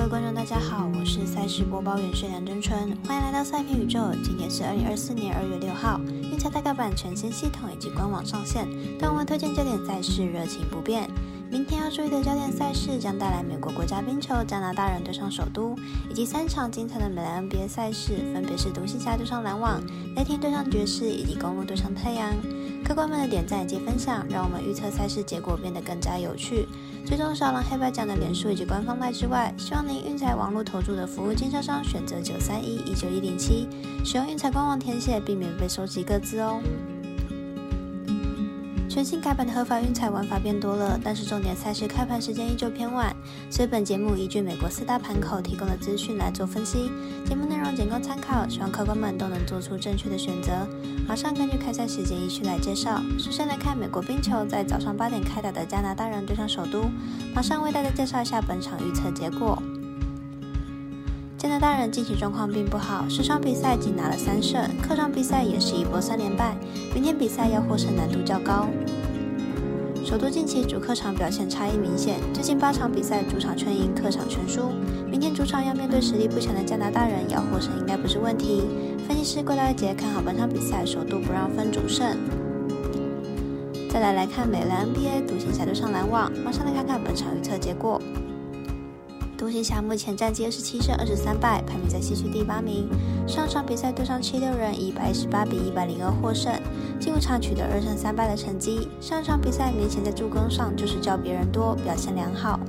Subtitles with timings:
[0.00, 4.00] 各位观众，大家好，我是赛事播报员是梁真春，欢迎来到赛评宇宙。
[4.24, 8.66] 今天是二零二四年二月六号，运彩大改版全新系统以及官网上线，
[8.98, 11.06] 但我们推荐焦点赛事热情不变。
[11.50, 15.76] 明天要注意的焦点赛事将带来美国国家冰球加拿大人对上首都，
[16.08, 19.82] 以及三场精彩的美篮 NBA 赛事，分别是独行侠对上篮网、
[20.16, 22.32] 雷霆对上爵士以及公路对上太阳。
[22.90, 26.66] 客官们的点赞以及分享，让我们预测赛事结果变得更加有趣。
[27.06, 33.68] 最终少了黑白奖的脸书以及官方麦之外，希望您运彩网络投注的服务经销商选择九三一一九一零七，
[34.04, 36.60] 使用运彩官网填写，避免被收集各自哦。
[38.90, 43.14] 全新改版的合法运彩玩法变多了，但是重点赛事开盘时间依旧偏晚，
[43.48, 46.90] 所以本节目依据美国四大盘口提供的资讯来做分析。
[47.24, 50.50] 节目内容仅供参考，希望客官们都能做出正确的选择。
[51.06, 53.00] 马上根据开赛时间依序来介绍。
[53.16, 56.90] 首先来看美国冰球在早上八点开打的加拿大人对上首都，
[57.32, 59.62] 马上为大家介绍一下本场预测结果。
[61.40, 66.54] 加拿大人近期状况并不好，十场比赛仅拿了三胜，客场比赛也是一波三连败。
[66.92, 68.68] 明天比赛要获胜难度较高。
[70.04, 74.68] 首都近期主客场表现差异明显，最近八场比赛主场全赢，客场全输。
[75.10, 78.64] 明天主场要面对实力不强的加拿大人，要获胜应该不是问题。
[79.08, 82.18] 分析师郭大杰看好本场比赛首都不让分主胜。
[83.88, 87.98] 再来来看美篮 NBA 独行侠对上篮网，马上来看看本场预测结果。
[89.40, 92.86] 独行侠目前战绩二十七胜二十三败，排名在西区第八名。
[93.26, 96.52] 上场比赛对上七六人，以一百一十八比一百零二获胜，
[97.00, 98.86] 进入场取得二胜三败的成绩。
[99.00, 102.60] 上场比赛明显在助攻上就是较别人多，表现良好。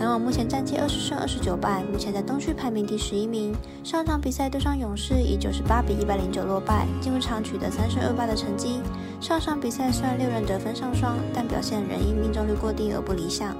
[0.00, 3.54] 篮网目前战绩二十胜二十九败，目前在东区排名第十一名。
[3.84, 8.80] 上场比赛对上勇士，以九十八比一百零九落败，进入场取得三胜二败的成绩。
[9.20, 13.54] 上场比赛虽然六人得分上双，但表现仍因命中率过低而不理想。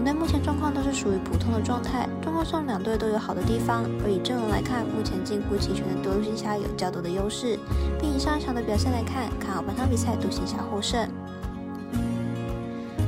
[0.00, 7.58] 两队目前状况都是属于普通的状态，状况上两队都有好的地方，而以阵容来看，目前进步齐全的独行侠有较多的优势，
[8.00, 11.06] 并以上一场的表现来看，看好本场比赛独行侠获胜。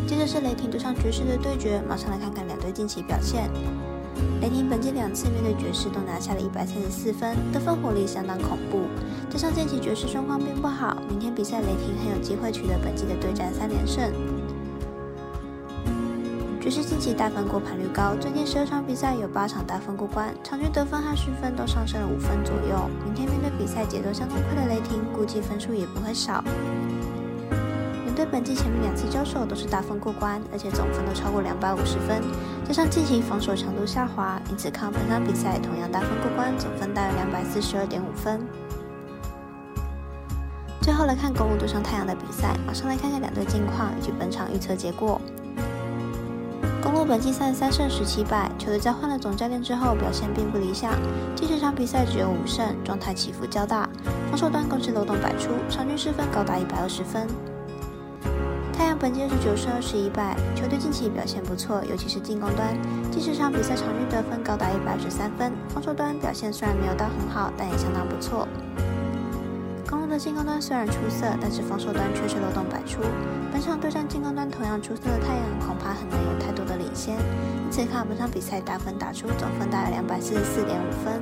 [0.07, 3.49] 接着是雷霆对上爵士的对决，马上来看看两队近期表现。
[4.43, 8.83] 雷霆本季两次面对爵士都拿下了一百三十四分，得分火力相当恐怖，
[9.31, 14.13] 加上近期爵士状况并不好，明天比赛雷霆很有机会取得本季的对战三连胜。
[16.63, 22.89] 爵士近期大分过盘率高，最近十二场比赛有八场大分过关，场均得分和失分都上升了五分左右。
[23.05, 26.41] 明天面对比赛节奏相当快的雷霆，估计分数也不会少。
[28.05, 32.23] 两队本季前面两次交手都是大分过关，而且总分都超过两百五十分，
[32.65, 38.41] 加上近期防守强度下滑，因此看本场比赛同样大分过关，总分大约两百四十二点五分。
[40.81, 45.21] 最后来看公路对上太阳的比赛，马上来看看两队近况以及本场预测结果。
[46.83, 50.93] 公路本季三十三胜十七败，球队在换了总教练之后表现并不理想，
[51.37, 53.89] 近十场比赛只有五胜，状态起伏较大。
[54.29, 57.29] 防守端更是漏洞百出，场均失分高达一百二十分。
[58.73, 62.77] 太阳本季是九胜二十一败，球队近期表现不错，尤其是进攻端，
[63.13, 65.53] 近十场比赛场均得分高达一百二十三分。
[65.69, 68.49] 防守端表现虽然没有到很好，但也相当不错。
[69.89, 73.03] 公路的进攻端虽然出色，但是防守端却是漏洞百出。
[73.53, 76.09] 本场对战进攻端同样出色的太阳，恐怕很
[77.03, 77.17] 先。
[77.17, 81.21] 因此看本场比赛打分打出总分大约两百四十四点五分。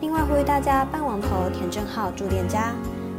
[0.00, 2.72] 另外呼吁大家办网投填证号助店家。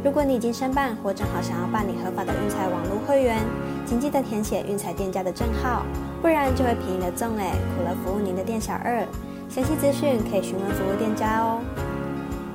[0.04, 3.42] 如果你已经申办或正好想要办理合法的运彩网络会员，
[3.86, 5.82] 请记得填写运彩店家的证号，
[6.20, 9.02] 不然就会便宜了赠哎，苦了服务您的店小二。
[9.48, 11.60] 详细资讯可以询问服务店家哦。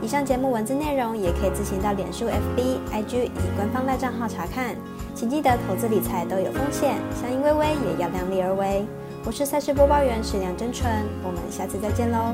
[0.01, 4.75] 以上节目文字内容也可以自行到脸书、FB、IG 以官方赖账号查看，
[5.19, 8.85] 请记得投资理财都有风险，相依微微也要量力而为。
[9.25, 10.89] 我是赛事播报员史梁真纯，
[11.25, 12.33] 我们下次再见喽。